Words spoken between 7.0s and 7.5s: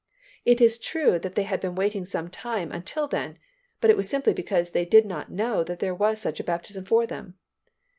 them.